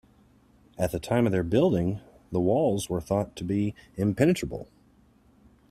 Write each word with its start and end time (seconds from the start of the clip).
At 0.79 0.91
the 0.93 0.99
time 0.99 1.27
of 1.27 1.31
their 1.31 1.43
building, 1.43 1.99
the 2.31 2.39
walls 2.39 2.89
were 2.89 3.01
thought 3.01 3.35
to 3.35 3.43
be 3.43 3.75
impenetrable. 3.97 4.67